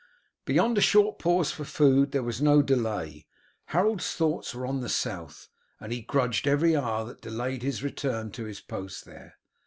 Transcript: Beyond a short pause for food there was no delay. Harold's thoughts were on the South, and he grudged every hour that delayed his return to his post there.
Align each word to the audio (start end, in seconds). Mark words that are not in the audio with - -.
Beyond 0.45 0.79
a 0.79 0.81
short 0.81 1.19
pause 1.19 1.51
for 1.51 1.63
food 1.63 2.11
there 2.11 2.23
was 2.23 2.41
no 2.41 2.63
delay. 2.63 3.27
Harold's 3.65 4.15
thoughts 4.15 4.55
were 4.55 4.65
on 4.65 4.81
the 4.81 4.89
South, 4.89 5.47
and 5.79 5.91
he 5.93 6.01
grudged 6.01 6.47
every 6.47 6.75
hour 6.75 7.03
that 7.05 7.21
delayed 7.21 7.61
his 7.61 7.83
return 7.83 8.31
to 8.31 8.45
his 8.45 8.61
post 8.61 9.05
there. 9.05 9.35